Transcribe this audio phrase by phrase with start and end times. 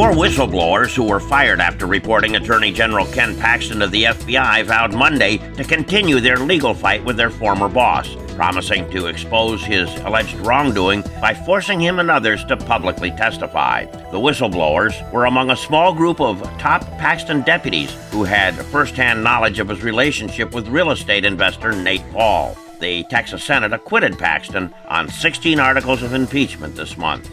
[0.00, 4.94] Four whistleblowers who were fired after reporting Attorney General Ken Paxton to the FBI vowed
[4.94, 10.36] Monday to continue their legal fight with their former boss, promising to expose his alleged
[10.36, 13.84] wrongdoing by forcing him and others to publicly testify.
[13.84, 19.58] The whistleblowers were among a small group of top Paxton deputies who had firsthand knowledge
[19.58, 22.56] of his relationship with real estate investor Nate Paul.
[22.80, 27.30] The Texas Senate acquitted Paxton on 16 articles of impeachment this month.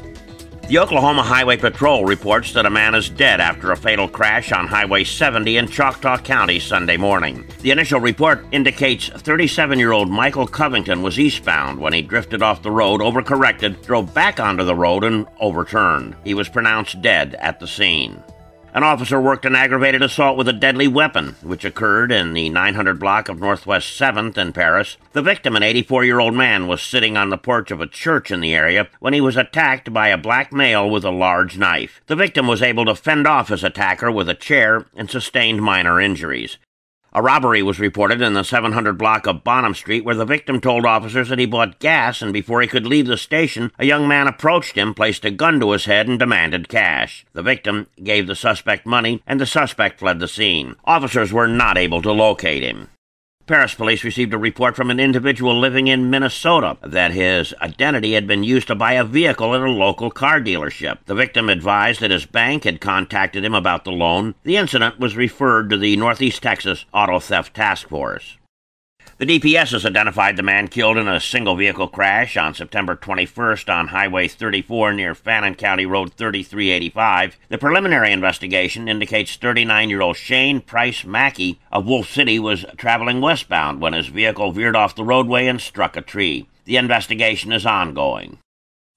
[0.68, 4.68] The Oklahoma Highway Patrol reports that a man is dead after a fatal crash on
[4.68, 7.48] Highway 70 in Choctaw County Sunday morning.
[7.62, 12.64] The initial report indicates 37 year old Michael Covington was eastbound when he drifted off
[12.64, 16.18] the road, overcorrected, drove back onto the road, and overturned.
[16.26, 18.22] He was pronounced dead at the scene.
[18.78, 23.00] An officer worked an aggravated assault with a deadly weapon, which occurred in the 900
[23.00, 24.98] block of Northwest 7th in Paris.
[25.14, 28.30] The victim, an 84 year old man, was sitting on the porch of a church
[28.30, 32.02] in the area when he was attacked by a black male with a large knife.
[32.06, 36.00] The victim was able to fend off his attacker with a chair and sustained minor
[36.00, 36.60] injuries.
[37.14, 40.86] A robbery was reported in the 700 block of Bonham Street where the victim told
[40.86, 44.28] officers that he bought gas and before he could leave the station, a young man
[44.28, 47.26] approached him, placed a gun to his head, and demanded cash.
[47.34, 50.76] The victim gave the suspect money and the suspect fled the scene.
[50.86, 52.90] Officers were not able to locate him.
[53.48, 58.28] Paris police received a report from an individual living in Minnesota that his identity had
[58.28, 60.98] been used to buy a vehicle at a local car dealership.
[61.06, 64.36] The victim advised that his bank had contacted him about the loan.
[64.44, 68.38] The incident was referred to the Northeast Texas Auto Theft Task Force.
[69.18, 73.74] The DPS has identified the man killed in a single vehicle crash on September 21st
[73.74, 77.38] on Highway 34 near Fannin County Road 3385.
[77.50, 83.20] The preliminary investigation indicates 39 year old Shane Price Mackey of Wolf City was traveling
[83.20, 86.48] westbound when his vehicle veered off the roadway and struck a tree.
[86.66, 88.38] The investigation is ongoing.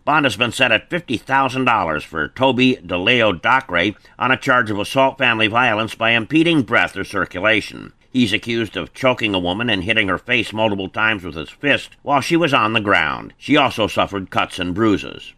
[0.04, 5.18] Bond has been set at $50,000 for Toby DeLeo Docre on a charge of assault
[5.18, 7.92] family violence by impeding breath or circulation.
[8.10, 11.96] He's accused of choking a woman and hitting her face multiple times with his fist
[12.02, 13.34] while she was on the ground.
[13.36, 15.34] She also suffered cuts and bruises.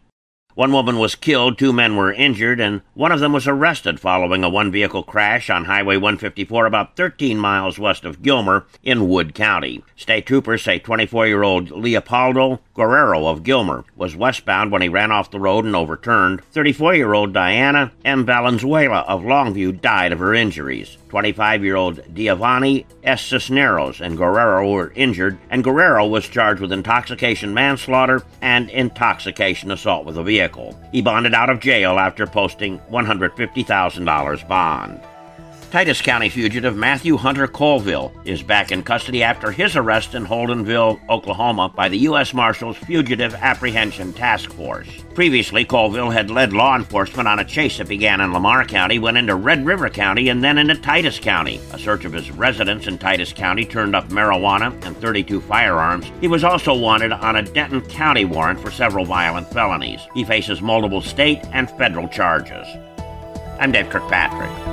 [0.55, 4.43] One woman was killed, two men were injured, and one of them was arrested following
[4.43, 9.33] a one vehicle crash on Highway 154 about 13 miles west of Gilmer in Wood
[9.33, 9.83] County.
[9.95, 15.11] State troopers say 24 year old Leopoldo Guerrero of Gilmer was westbound when he ran
[15.11, 16.43] off the road and overturned.
[16.51, 18.23] 34 year old Diana M.
[18.23, 20.97] Valenzuela of Longview died of her injuries.
[21.09, 23.25] 25 year old Giovanni S.
[23.25, 30.05] Cisneros and Guerrero were injured, and Guerrero was charged with intoxication manslaughter and intoxication assault
[30.05, 30.77] with a vehicle vehicle.
[30.91, 35.01] He bonded out of jail after posting $150,000 bond.
[35.73, 40.99] Titus County fugitive Matthew Hunter Colville is back in custody after his arrest in Holdenville,
[41.09, 42.31] Oklahoma by the U.S.
[42.31, 44.87] Marshals Fugitive Apprehension Task Force.
[45.15, 49.17] Previously, Colville had led law enforcement on a chase that began in Lamar County, went
[49.17, 51.59] into Red River County, and then into Titus County.
[51.71, 56.05] A search of his residence in Titus County turned up marijuana and 32 firearms.
[56.21, 60.01] He was also wanted on a Denton County warrant for several violent felonies.
[60.13, 62.67] He faces multiple state and federal charges.
[63.59, 64.72] I'm Dave Kirkpatrick.